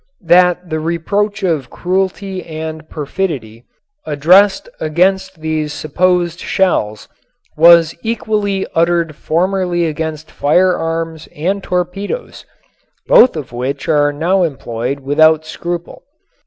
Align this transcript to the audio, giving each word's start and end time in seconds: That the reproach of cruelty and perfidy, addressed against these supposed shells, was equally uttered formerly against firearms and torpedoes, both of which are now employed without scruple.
That 0.25 0.71
the 0.71 0.79
reproach 0.79 1.43
of 1.43 1.69
cruelty 1.69 2.43
and 2.43 2.89
perfidy, 2.89 3.65
addressed 4.03 4.67
against 4.79 5.41
these 5.41 5.73
supposed 5.73 6.39
shells, 6.39 7.07
was 7.55 7.93
equally 8.01 8.65
uttered 8.73 9.15
formerly 9.15 9.85
against 9.85 10.31
firearms 10.31 11.29
and 11.35 11.61
torpedoes, 11.61 12.45
both 13.05 13.35
of 13.35 13.51
which 13.51 13.87
are 13.87 14.11
now 14.11 14.41
employed 14.41 15.01
without 15.01 15.45
scruple. 15.45 16.01